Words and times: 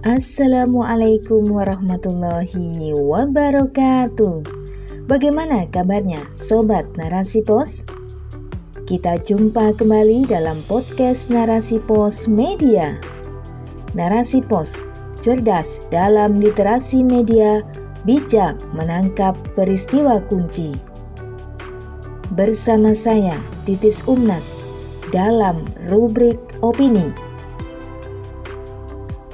Assalamualaikum 0.00 1.44
warahmatullahi 1.52 2.96
wabarakatuh. 2.96 4.48
Bagaimana 5.04 5.68
kabarnya 5.68 6.24
sobat 6.32 6.88
Narasi 6.96 7.44
Pos? 7.44 7.84
Kita 8.88 9.20
jumpa 9.20 9.76
kembali 9.76 10.24
dalam 10.24 10.56
podcast 10.64 11.28
Narasi 11.28 11.84
Pos 11.84 12.32
Media. 12.32 12.96
Narasi 13.92 14.40
Pos 14.40 14.88
cerdas 15.20 15.84
dalam 15.92 16.40
literasi 16.40 17.04
media, 17.04 17.60
bijak 18.08 18.56
menangkap 18.72 19.36
peristiwa 19.52 20.16
kunci. 20.24 20.80
Bersama 22.32 22.96
saya 22.96 23.36
Titis 23.68 24.00
Umnas 24.08 24.64
dalam 25.12 25.60
rubrik 25.92 26.40
opini 26.64 27.12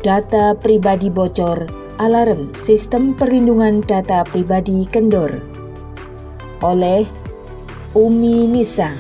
data 0.07 0.55
pribadi 0.55 1.11
bocor, 1.11 1.67
alarm 1.99 2.55
sistem 2.55 3.11
perlindungan 3.19 3.83
data 3.83 4.23
pribadi 4.23 4.87
kendor. 4.87 5.43
Oleh 6.63 7.03
Umi 7.91 8.47
Nisa. 8.47 8.95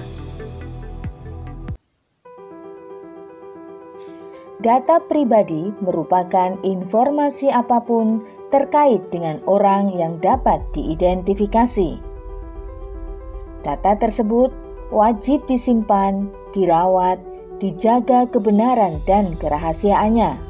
Data 4.59 4.98
pribadi 4.98 5.70
merupakan 5.79 6.59
informasi 6.66 7.54
apa 7.54 7.87
pun 7.87 8.27
terkait 8.51 9.07
dengan 9.15 9.38
orang 9.46 9.95
yang 9.95 10.18
dapat 10.18 10.59
diidentifikasi. 10.74 12.02
Data 13.62 13.95
tersebut 13.95 14.51
wajib 14.91 15.46
disimpan, 15.46 16.27
dirawat, 16.51 17.23
dijaga 17.62 18.27
kebenaran 18.27 18.98
dan 19.07 19.38
kerahasiaannya 19.38 20.45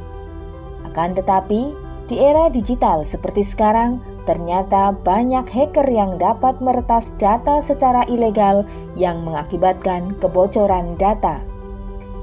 akan 0.96 1.12
tetapi, 1.12 1.77
di 2.09 2.16
era 2.16 2.48
digital 2.48 3.04
seperti 3.04 3.45
sekarang, 3.45 4.01
ternyata 4.24 4.96
banyak 4.96 5.45
hacker 5.45 5.84
yang 5.93 6.16
dapat 6.16 6.57
meretas 6.65 7.12
data 7.20 7.60
secara 7.60 8.09
ilegal 8.09 8.65
yang 8.96 9.20
mengakibatkan 9.20 10.16
kebocoran 10.24 10.96
data. 10.96 11.45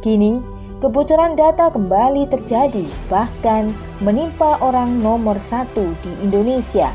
Kini, 0.02 0.42
kebocoran 0.82 1.38
data 1.38 1.70
kembali 1.70 2.26
terjadi, 2.34 2.90
bahkan 3.14 3.78
menimpa 4.02 4.58
orang 4.58 4.98
nomor 4.98 5.38
satu 5.38 5.94
di 6.02 6.10
Indonesia. 6.26 6.90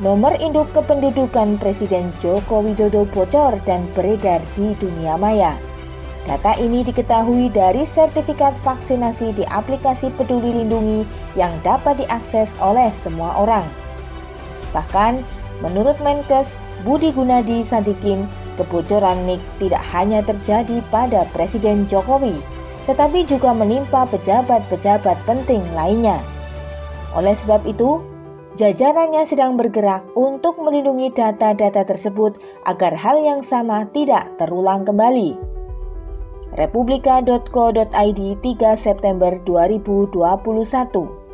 Nomor 0.00 0.40
induk 0.40 0.72
kependudukan 0.72 1.60
Presiden 1.60 2.08
Joko 2.24 2.64
Widodo 2.64 3.04
bocor 3.12 3.60
dan 3.68 3.84
beredar 3.92 4.40
di 4.56 4.72
dunia 4.80 5.20
maya. 5.20 5.73
Data 6.24 6.56
ini 6.56 6.80
diketahui 6.80 7.52
dari 7.52 7.84
sertifikat 7.84 8.56
vaksinasi 8.64 9.36
di 9.36 9.44
aplikasi 9.44 10.08
Peduli 10.16 10.56
Lindungi 10.56 11.04
yang 11.36 11.52
dapat 11.60 12.00
diakses 12.00 12.56
oleh 12.64 12.88
semua 12.96 13.36
orang. 13.36 13.68
Bahkan, 14.72 15.20
menurut 15.60 16.00
Menkes 16.00 16.56
Budi 16.80 17.12
Gunadi 17.12 17.60
Sadikin, 17.60 18.24
kebocoran 18.56 19.28
NIK 19.28 19.42
tidak 19.60 19.84
hanya 19.92 20.24
terjadi 20.24 20.80
pada 20.88 21.28
Presiden 21.36 21.84
Jokowi, 21.84 22.40
tetapi 22.88 23.28
juga 23.28 23.52
menimpa 23.52 24.08
pejabat-pejabat 24.08 25.20
penting 25.28 25.60
lainnya. 25.76 26.24
Oleh 27.12 27.36
sebab 27.36 27.68
itu, 27.68 28.00
jajarannya 28.56 29.28
sedang 29.28 29.60
bergerak 29.60 30.08
untuk 30.16 30.56
melindungi 30.56 31.12
data-data 31.12 31.84
tersebut 31.84 32.40
agar 32.64 32.96
hal 32.96 33.20
yang 33.20 33.44
sama 33.44 33.84
tidak 33.92 34.24
terulang 34.40 34.88
kembali 34.88 35.53
republika.co.id 36.54 38.20
3 38.38 38.78
September 38.78 39.34
2021. 39.42 41.24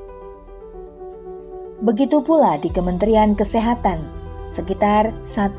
Begitu 1.81 2.21
pula 2.21 2.61
di 2.61 2.69
Kementerian 2.69 3.33
Kesehatan, 3.37 4.05
sekitar 4.53 5.13
1,3 5.25 5.57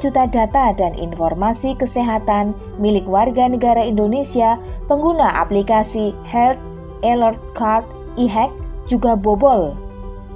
juta 0.00 0.24
data 0.24 0.72
dan 0.72 0.92
informasi 0.96 1.76
kesehatan 1.76 2.56
milik 2.80 3.04
warga 3.04 3.48
negara 3.48 3.84
Indonesia 3.84 4.56
pengguna 4.88 5.28
aplikasi 5.40 6.16
Health 6.24 6.60
Alert 7.04 7.40
Card 7.52 7.84
e-hack 8.16 8.52
juga 8.88 9.16
bobol. 9.16 9.76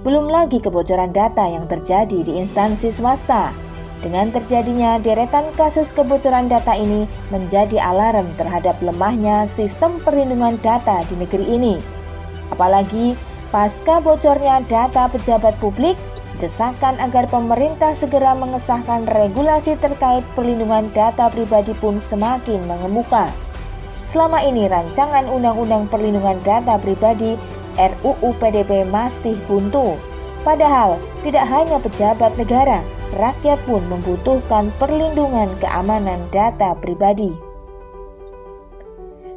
Belum 0.05 0.28
lagi 0.28 0.61
kebocoran 0.61 1.12
data 1.12 1.49
yang 1.49 1.69
terjadi 1.69 2.25
di 2.25 2.41
instansi 2.41 2.93
swasta 2.93 3.68
dengan 3.99 4.31
terjadinya 4.31 5.03
deretan 5.03 5.51
kasus 5.59 5.91
kebocoran 5.91 6.47
data 6.47 6.75
ini 6.79 7.11
menjadi 7.35 7.83
alarm 7.83 8.31
terhadap 8.39 8.79
lemahnya 8.79 9.51
sistem 9.51 9.99
perlindungan 10.03 10.55
data 10.63 11.03
di 11.11 11.19
negeri 11.19 11.47
ini. 11.59 11.75
Apalagi 12.55 13.19
pasca 13.51 13.99
bocornya 13.99 14.63
data 14.65 15.11
pejabat 15.11 15.59
publik, 15.59 15.99
desakan 16.39 16.97
agar 17.03 17.27
pemerintah 17.27 17.93
segera 17.99 18.33
mengesahkan 18.39 19.11
regulasi 19.11 19.75
terkait 19.83 20.23
perlindungan 20.39 20.87
data 20.95 21.27
pribadi 21.27 21.75
pun 21.75 21.99
semakin 21.99 22.63
mengemuka. 22.71 23.29
Selama 24.09 24.41
ini 24.41 24.65
rancangan 24.73 25.29
Undang-Undang 25.29 25.93
Perlindungan 25.93 26.41
Data 26.41 26.81
Pribadi 26.81 27.37
RUU 27.77 28.33
PDP 28.41 28.89
masih 28.89 29.37
buntu. 29.45 30.01
Padahal 30.41 30.97
tidak 31.21 31.45
hanya 31.45 31.77
pejabat 31.77 32.33
negara, 32.41 32.81
rakyat 33.17 33.61
pun 33.65 33.85
membutuhkan 33.89 34.75
perlindungan 34.77 35.55
keamanan 35.63 36.27
data 36.29 36.77
pribadi. 36.77 37.33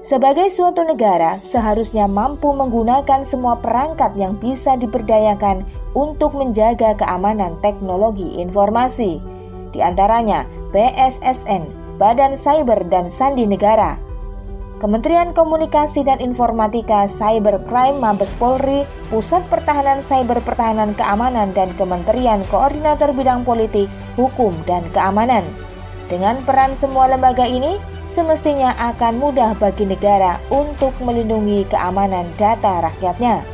Sebagai 0.02 0.50
suatu 0.50 0.82
negara, 0.82 1.38
seharusnya 1.46 2.10
mampu 2.10 2.50
menggunakan 2.50 3.22
semua 3.22 3.62
perangkat 3.62 4.18
yang 4.18 4.34
bisa 4.34 4.74
diberdayakan 4.74 5.62
untuk 5.94 6.34
menjaga 6.34 6.98
keamanan 6.98 7.54
teknologi 7.62 8.42
informasi, 8.42 9.22
di 9.70 9.80
antaranya 9.80 10.50
BSSN, 10.74 11.70
Badan 12.02 12.34
Cyber 12.34 12.82
dan 12.90 13.14
Sandi 13.14 13.46
Negara, 13.46 14.02
Kementerian 14.82 15.30
Komunikasi 15.30 16.02
dan 16.02 16.18
Informatika 16.18 17.06
Cybercrime 17.06 18.02
Mabes 18.02 18.34
Polri, 18.42 18.82
Pusat 19.14 19.46
Pertahanan 19.46 20.02
Cyber 20.02 20.42
Pertahanan 20.42 20.98
Keamanan 20.98 21.54
dan 21.54 21.70
Kementerian 21.78 22.42
Koordinator 22.50 23.14
Bidang 23.14 23.46
Politik, 23.46 23.86
Hukum 24.18 24.58
dan 24.66 24.82
Keamanan. 24.90 25.46
Dengan 26.10 26.42
peran 26.42 26.74
semua 26.74 27.06
lembaga 27.06 27.46
ini, 27.46 27.78
semestinya 28.10 28.74
akan 28.82 29.22
mudah 29.22 29.54
bagi 29.54 29.86
negara 29.86 30.42
untuk 30.50 30.98
melindungi 30.98 31.62
keamanan 31.70 32.34
data 32.42 32.82
rakyatnya. 32.82 33.46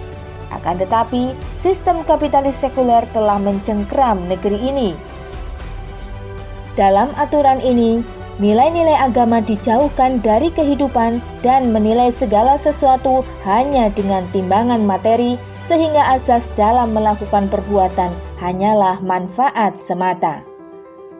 Akan 0.56 0.80
tetapi, 0.80 1.36
sistem 1.60 2.08
kapitalis 2.08 2.56
sekuler 2.56 3.04
telah 3.12 3.36
mencengkram 3.36 4.32
negeri 4.32 4.64
ini. 4.64 4.90
Dalam 6.80 7.12
aturan 7.20 7.60
ini, 7.60 8.00
Nilai-nilai 8.38 8.94
agama 8.94 9.42
dijauhkan 9.42 10.22
dari 10.22 10.54
kehidupan 10.54 11.18
dan 11.42 11.74
menilai 11.74 12.14
segala 12.14 12.54
sesuatu 12.54 13.26
hanya 13.42 13.90
dengan 13.90 14.30
timbangan 14.30 14.86
materi, 14.86 15.42
sehingga 15.58 16.14
asas 16.14 16.54
dalam 16.54 16.94
melakukan 16.94 17.50
perbuatan 17.50 18.14
hanyalah 18.38 19.02
manfaat 19.02 19.82
semata. 19.82 20.46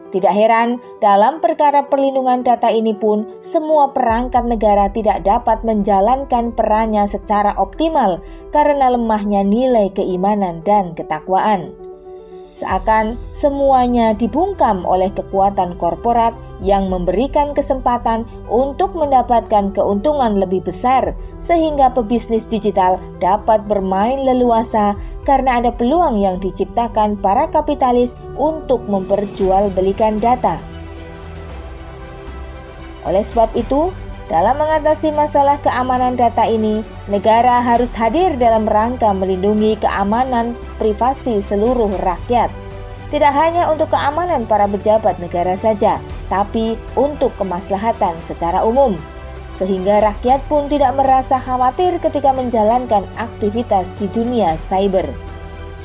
Tidak 0.08 0.30
heran, 0.30 0.80
dalam 1.04 1.42
perkara 1.42 1.84
perlindungan 1.84 2.40
data 2.40 2.70
ini 2.70 2.94
pun, 2.96 3.28
semua 3.44 3.92
perangkat 3.92 4.46
negara 4.46 4.88
tidak 4.88 5.26
dapat 5.26 5.60
menjalankan 5.66 6.54
perannya 6.54 7.04
secara 7.04 7.52
optimal 7.58 8.22
karena 8.48 8.94
lemahnya 8.94 9.44
nilai 9.44 9.92
keimanan 9.92 10.64
dan 10.64 10.96
ketakwaan. 10.96 11.87
Seakan 12.48 13.20
semuanya 13.36 14.16
dibungkam 14.16 14.88
oleh 14.88 15.12
kekuatan 15.12 15.76
korporat 15.76 16.32
yang 16.64 16.88
memberikan 16.88 17.52
kesempatan 17.52 18.24
untuk 18.48 18.96
mendapatkan 18.96 19.68
keuntungan 19.76 20.40
lebih 20.40 20.64
besar, 20.64 21.12
sehingga 21.36 21.92
pebisnis 21.92 22.48
digital 22.48 22.96
dapat 23.20 23.68
bermain 23.68 24.24
leluasa 24.24 24.96
karena 25.28 25.60
ada 25.60 25.70
peluang 25.70 26.16
yang 26.16 26.40
diciptakan 26.40 27.20
para 27.20 27.52
kapitalis 27.52 28.16
untuk 28.40 28.80
memperjualbelikan 28.88 30.16
data. 30.16 30.56
Oleh 33.04 33.22
sebab 33.22 33.52
itu, 33.54 33.92
dalam 34.28 34.60
mengatasi 34.60 35.08
masalah 35.08 35.56
keamanan 35.64 36.12
data 36.12 36.44
ini, 36.44 36.84
negara 37.08 37.64
harus 37.64 37.96
hadir 37.96 38.36
dalam 38.36 38.68
rangka 38.68 39.08
melindungi 39.16 39.80
keamanan 39.80 40.52
privasi 40.76 41.40
seluruh 41.40 41.96
rakyat. 42.04 42.52
Tidak 43.08 43.32
hanya 43.32 43.72
untuk 43.72 43.88
keamanan 43.88 44.44
para 44.44 44.68
pejabat 44.68 45.16
negara 45.16 45.56
saja, 45.56 45.96
tapi 46.28 46.76
untuk 46.92 47.32
kemaslahatan 47.40 48.20
secara 48.20 48.60
umum. 48.68 49.00
Sehingga 49.48 50.04
rakyat 50.04 50.44
pun 50.44 50.68
tidak 50.68 50.92
merasa 51.00 51.40
khawatir 51.40 51.96
ketika 51.96 52.28
menjalankan 52.36 53.08
aktivitas 53.16 53.88
di 53.96 54.12
dunia 54.12 54.60
cyber. 54.60 55.08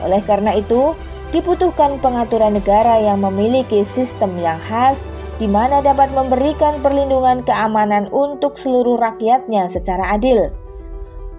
Oleh 0.04 0.19
karena 0.19 0.51
itu, 0.60 0.92
dibutuhkan 1.31 1.96
pengaturan 2.04 2.60
negara 2.60 3.00
yang 3.00 3.24
memiliki 3.24 3.88
sistem 3.88 4.36
yang 4.36 4.60
khas 4.68 5.07
di 5.42 5.50
mana 5.50 5.82
dapat 5.82 6.14
memberikan 6.14 6.82
perlindungan 6.82 7.42
keamanan 7.46 8.10
untuk 8.14 8.58
seluruh 8.58 9.02
rakyatnya 9.02 9.70
secara 9.70 10.14
adil. 10.14 10.54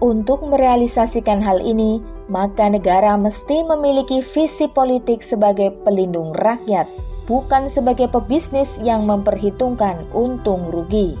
Untuk 0.03 0.43
merealisasikan 0.43 1.39
hal 1.39 1.63
ini, 1.63 2.03
maka 2.27 2.67
negara 2.67 3.15
mesti 3.15 3.63
memiliki 3.63 4.19
visi 4.19 4.67
politik 4.67 5.23
sebagai 5.23 5.71
pelindung 5.87 6.35
rakyat, 6.35 6.85
bukan 7.25 7.71
sebagai 7.71 8.11
pebisnis 8.11 8.77
yang 8.83 9.07
memperhitungkan 9.07 10.03
untung 10.11 10.67
rugi. 10.69 11.15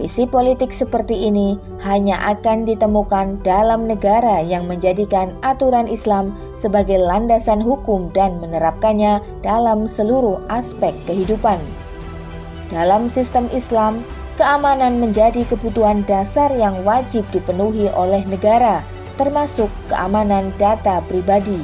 Visi 0.00 0.24
politik 0.24 0.72
seperti 0.72 1.28
ini 1.28 1.60
hanya 1.84 2.16
akan 2.32 2.64
ditemukan 2.64 3.44
dalam 3.44 3.84
negara 3.84 4.40
yang 4.40 4.64
menjadikan 4.64 5.36
aturan 5.44 5.84
Islam 5.84 6.32
sebagai 6.56 6.96
landasan 6.96 7.60
hukum 7.60 8.08
dan 8.16 8.40
menerapkannya 8.40 9.20
dalam 9.44 9.84
seluruh 9.84 10.40
aspek 10.48 10.96
kehidupan. 11.04 11.60
Dalam 12.72 13.12
sistem 13.12 13.44
Islam, 13.52 14.00
keamanan 14.40 15.04
menjadi 15.04 15.44
kebutuhan 15.44 16.00
dasar 16.08 16.48
yang 16.48 16.80
wajib 16.80 17.28
dipenuhi 17.28 17.92
oleh 17.92 18.24
negara, 18.24 18.80
termasuk 19.20 19.68
keamanan 19.92 20.48
data 20.56 21.04
pribadi. 21.04 21.60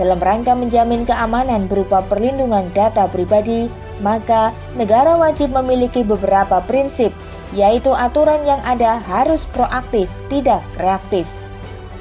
Dalam 0.00 0.16
rangka 0.16 0.56
menjamin 0.56 1.04
keamanan 1.04 1.68
berupa 1.68 2.00
perlindungan 2.08 2.72
data 2.72 3.04
pribadi, 3.04 3.68
maka 4.00 4.50
negara 4.80 5.14
wajib 5.14 5.52
memiliki 5.54 6.02
beberapa 6.02 6.58
prinsip 6.64 7.12
yaitu 7.54 7.94
aturan 7.94 8.42
yang 8.42 8.60
ada 8.66 8.98
harus 8.98 9.46
proaktif, 9.54 10.10
tidak 10.26 10.60
reaktif. 10.76 11.30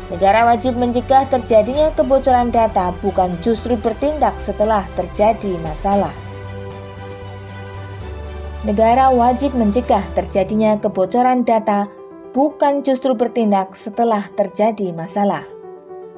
Negara 0.09 0.43
wajib 0.49 0.75
mencegah 0.75 1.29
terjadinya 1.29 1.93
kebocoran 1.93 2.51
data, 2.51 2.91
bukan 2.99 3.37
justru 3.39 3.79
bertindak 3.79 4.35
setelah 4.41 4.83
terjadi 4.97 5.55
masalah. 5.61 6.11
Negara 8.65 9.13
wajib 9.13 9.55
mencegah 9.55 10.03
terjadinya 10.17 10.75
kebocoran 10.81 11.45
data, 11.45 11.87
bukan 12.33 12.81
justru 12.81 13.13
bertindak 13.13 13.77
setelah 13.77 14.25
terjadi 14.33 14.89
masalah. 14.91 15.52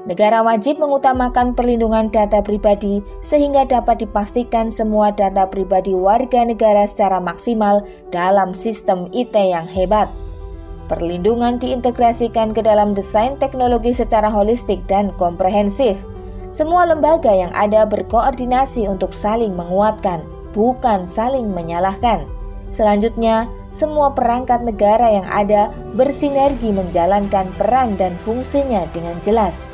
Negara 0.05 0.45
wajib 0.45 0.77
mengutamakan 0.77 1.57
perlindungan 1.57 2.13
data 2.13 2.37
pribadi 2.45 3.01
sehingga 3.25 3.65
dapat 3.65 4.05
dipastikan 4.05 4.69
semua 4.69 5.09
data 5.09 5.49
pribadi 5.49 5.97
warga 5.97 6.45
negara 6.45 6.85
secara 6.85 7.17
maksimal 7.17 7.81
dalam 8.13 8.53
sistem 8.53 9.09
IT 9.09 9.33
yang 9.33 9.65
hebat. 9.65 10.05
Perlindungan 10.85 11.57
diintegrasikan 11.57 12.53
ke 12.53 12.61
dalam 12.61 12.93
desain 12.93 13.33
teknologi 13.41 13.97
secara 13.97 14.29
holistik 14.29 14.85
dan 14.85 15.09
komprehensif. 15.17 15.97
Semua 16.53 16.85
lembaga 16.85 17.33
yang 17.33 17.49
ada 17.57 17.81
berkoordinasi 17.89 18.85
untuk 18.85 19.09
saling 19.09 19.57
menguatkan, 19.57 20.21
bukan 20.53 21.09
saling 21.09 21.49
menyalahkan. 21.49 22.29
Selanjutnya, 22.69 23.49
semua 23.73 24.13
perangkat 24.13 24.61
negara 24.61 25.09
yang 25.09 25.25
ada 25.25 25.73
bersinergi 25.97 26.69
menjalankan 26.69 27.49
peran 27.57 27.97
dan 27.97 28.13
fungsinya 28.21 28.85
dengan 28.93 29.17
jelas 29.25 29.65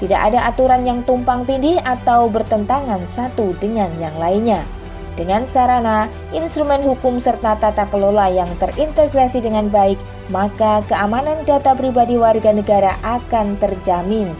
tidak 0.00 0.32
ada 0.32 0.48
aturan 0.48 0.88
yang 0.88 1.04
tumpang 1.04 1.44
tindih 1.44 1.76
atau 1.84 2.32
bertentangan 2.32 3.04
satu 3.04 3.52
dengan 3.60 3.92
yang 4.00 4.16
lainnya. 4.16 4.64
Dengan 5.12 5.44
sarana, 5.44 6.08
instrumen 6.32 6.80
hukum 6.80 7.20
serta 7.20 7.60
tata 7.60 7.84
kelola 7.92 8.32
yang 8.32 8.48
terintegrasi 8.56 9.44
dengan 9.44 9.68
baik, 9.68 10.00
maka 10.32 10.80
keamanan 10.88 11.44
data 11.44 11.76
pribadi 11.76 12.16
warga 12.16 12.48
negara 12.56 12.96
akan 13.04 13.60
terjamin. 13.60 14.32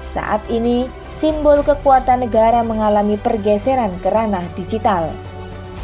Saat 0.00 0.48
ini, 0.48 0.88
simbol 1.12 1.60
kekuatan 1.60 2.24
negara 2.24 2.64
mengalami 2.64 3.20
pergeseran 3.20 4.00
ke 4.00 4.08
ranah 4.08 4.48
digital. 4.56 5.12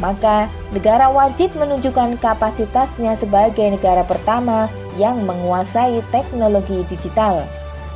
Maka, 0.01 0.49
negara 0.73 1.13
wajib 1.13 1.53
menunjukkan 1.53 2.17
kapasitasnya 2.17 3.13
sebagai 3.13 3.69
negara 3.69 4.01
pertama 4.01 4.65
yang 4.97 5.21
menguasai 5.21 6.01
teknologi 6.09 6.81
digital. 6.89 7.45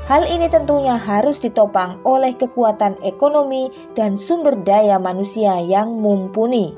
Hal 0.10 0.26
ini 0.26 0.50
tentunya 0.50 0.98
harus 0.98 1.38
ditopang 1.38 2.02
oleh 2.02 2.34
kekuatan 2.34 2.98
ekonomi 3.06 3.70
dan 3.94 4.18
sumber 4.18 4.58
daya 4.58 4.98
manusia 4.98 5.62
yang 5.62 6.02
mumpuni. 6.02 6.74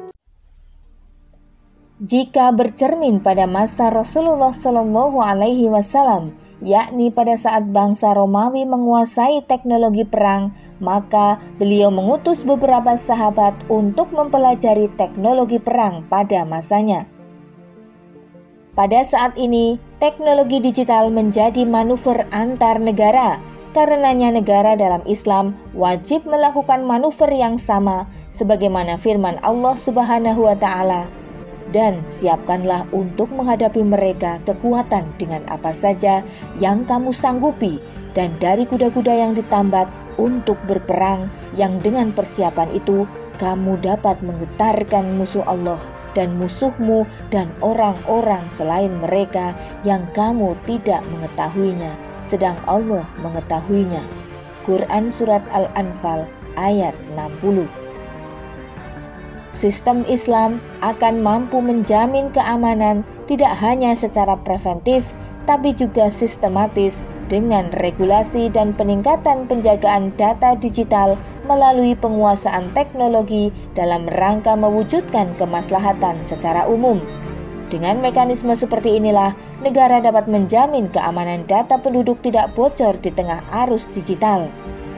Jika 2.04 2.52
bercermin 2.52 3.24
pada 3.24 3.48
masa 3.48 3.88
Rasulullah 3.88 4.52
Shallallahu 4.52 5.24
Alaihi 5.24 5.72
Wasallam, 5.72 6.36
yakni 6.60 7.08
pada 7.08 7.40
saat 7.40 7.72
bangsa 7.72 8.12
Romawi 8.12 8.68
menguasai 8.68 9.48
teknologi 9.48 10.04
perang, 10.04 10.52
maka 10.84 11.40
beliau 11.56 11.88
mengutus 11.88 12.44
beberapa 12.44 13.00
sahabat 13.00 13.56
untuk 13.72 14.12
mempelajari 14.12 14.92
teknologi 15.00 15.56
perang 15.56 16.04
pada 16.12 16.44
masanya. 16.44 17.21
Pada 18.72 19.04
saat 19.04 19.36
ini, 19.36 19.76
teknologi 20.00 20.64
digital 20.64 21.12
menjadi 21.12 21.68
manuver 21.68 22.24
antar 22.32 22.80
negara. 22.80 23.36
Karenanya 23.76 24.32
negara 24.32 24.80
dalam 24.80 25.04
Islam 25.04 25.60
wajib 25.76 26.24
melakukan 26.24 26.88
manuver 26.88 27.28
yang 27.36 27.60
sama 27.60 28.08
sebagaimana 28.32 28.96
firman 28.96 29.36
Allah 29.44 29.76
Subhanahu 29.76 30.48
wa 30.48 30.56
taala. 30.56 31.12
Dan 31.76 32.08
siapkanlah 32.08 32.88
untuk 32.96 33.36
menghadapi 33.36 33.84
mereka 33.84 34.40
kekuatan 34.48 35.20
dengan 35.20 35.44
apa 35.52 35.76
saja 35.76 36.24
yang 36.56 36.88
kamu 36.88 37.12
sanggupi 37.12 37.84
dan 38.16 38.32
dari 38.40 38.64
kuda-kuda 38.64 39.12
yang 39.12 39.36
ditambat 39.36 39.92
untuk 40.16 40.56
berperang 40.64 41.28
yang 41.60 41.76
dengan 41.84 42.16
persiapan 42.16 42.72
itu 42.72 43.04
kamu 43.42 43.82
dapat 43.82 44.22
menggetarkan 44.22 45.18
musuh 45.18 45.42
Allah 45.50 45.82
dan 46.14 46.38
musuhmu 46.38 47.10
dan 47.34 47.50
orang-orang 47.66 48.46
selain 48.54 48.94
mereka 49.02 49.58
yang 49.82 50.06
kamu 50.14 50.54
tidak 50.70 51.02
mengetahuinya, 51.10 51.98
sedang 52.22 52.62
Allah 52.70 53.10
mengetahuinya. 53.18 54.06
Quran 54.62 55.10
Surat 55.10 55.42
Al-Anfal 55.50 56.30
ayat 56.54 56.94
60 57.18 57.66
Sistem 59.50 60.06
Islam 60.06 60.62
akan 60.86 61.26
mampu 61.26 61.60
menjamin 61.60 62.30
keamanan 62.30 63.02
tidak 63.26 63.58
hanya 63.60 63.98
secara 63.98 64.38
preventif, 64.40 65.12
tapi 65.50 65.74
juga 65.76 66.08
sistematis 66.08 67.04
dengan 67.28 67.72
regulasi 67.80 68.52
dan 68.52 68.76
peningkatan 68.76 69.48
penjagaan 69.48 70.12
data 70.20 70.56
digital 70.56 71.16
melalui 71.46 71.98
penguasaan 71.98 72.74
teknologi 72.74 73.50
dalam 73.74 74.06
rangka 74.08 74.54
mewujudkan 74.54 75.34
kemaslahatan 75.38 76.22
secara 76.22 76.68
umum. 76.70 77.02
Dengan 77.72 78.04
mekanisme 78.04 78.52
seperti 78.52 79.00
inilah, 79.00 79.32
negara 79.64 80.04
dapat 80.04 80.28
menjamin 80.28 80.92
keamanan 80.92 81.48
data 81.48 81.80
penduduk 81.80 82.20
tidak 82.20 82.52
bocor 82.52 83.00
di 83.00 83.16
tengah 83.16 83.40
arus 83.64 83.88
digital. 83.96 84.52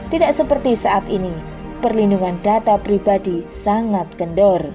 Tidak 0.10 0.34
seperti 0.34 0.74
saat 0.74 1.06
ini, 1.06 1.34
perlindungan 1.86 2.42
data 2.42 2.82
pribadi 2.82 3.46
sangat 3.46 4.10
kendor. 4.18 4.74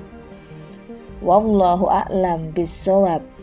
Wallahu 1.19 1.91
a'lam 1.91 2.55
bishawab. 2.55 3.38